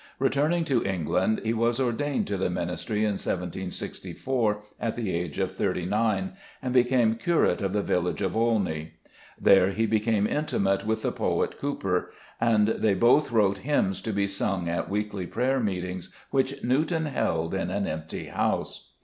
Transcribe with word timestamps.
Returning 0.17 0.63
to 0.65 0.83
England 0.83 1.41
he 1.43 1.53
was 1.53 1.79
ordained 1.79 2.25
to 2.25 2.35
the 2.35 2.49
ministry 2.49 3.01
in 3.05 3.11
1 3.11 3.17
764 3.19 4.63
at 4.79 4.95
the 4.95 5.11
age 5.13 5.37
of 5.37 5.51
thirty 5.51 5.85
nine, 5.85 6.33
and 6.59 6.73
became 6.73 7.13
curate 7.17 7.61
of 7.61 7.71
the 7.71 7.83
village 7.83 8.19
of 8.23 8.35
Olney. 8.35 8.93
There 9.39 9.69
he 9.73 9.85
became 9.85 10.25
intimate 10.25 10.87
with 10.87 11.03
the 11.03 11.11
poet 11.11 11.61
Cowper, 11.61 12.09
and 12.39 12.69
they 12.69 12.95
both 12.95 13.31
wrote 13.31 13.57
hymns 13.59 14.01
to 14.01 14.11
be 14.11 14.25
sung 14.25 14.67
at 14.67 14.89
weekly 14.89 15.27
prayer 15.27 15.59
meetings 15.59 16.11
which 16.31 16.63
Newton 16.63 17.05
held 17.05 17.53
in 17.53 17.69
an 17.69 17.85
empty 17.85 18.25
house. 18.29 18.87